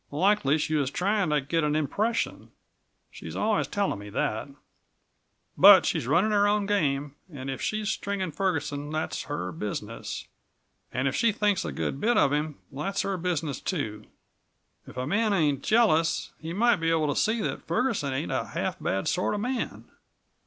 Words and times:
Likely 0.09 0.57
she 0.57 0.73
was 0.73 0.89
trying 0.89 1.29
to 1.29 1.39
get 1.39 1.63
an 1.63 1.75
impression 1.75 2.49
she's 3.11 3.35
always 3.35 3.67
telling 3.67 3.99
me 3.99 4.09
that. 4.09 4.49
But 5.55 5.85
she's 5.85 6.07
running 6.07 6.31
her 6.31 6.47
own 6.47 6.65
game, 6.65 7.13
and 7.31 7.51
if 7.51 7.61
she 7.61 7.81
is 7.81 7.89
stringing 7.91 8.31
Ferguson 8.31 8.89
that's 8.89 9.21
her 9.25 9.51
business, 9.51 10.27
and 10.91 11.07
if 11.07 11.15
she 11.15 11.31
thinks 11.31 11.63
a 11.63 11.71
good 11.71 12.01
bit 12.01 12.17
of 12.17 12.33
him 12.33 12.57
that's 12.71 13.03
her 13.03 13.15
business, 13.15 13.59
too. 13.61 14.05
If 14.87 14.97
a 14.97 15.05
man 15.05 15.33
ain't 15.33 15.61
jealous, 15.61 16.31
he 16.39 16.51
might 16.51 16.77
be 16.77 16.89
able 16.89 17.09
to 17.09 17.15
see 17.15 17.39
that 17.41 17.67
Ferguson 17.67 18.11
ain't 18.11 18.31
a 18.31 18.45
half 18.45 18.79
bad 18.79 19.07
sort 19.07 19.35
of 19.35 19.39
a 19.39 19.43
man." 19.43 19.85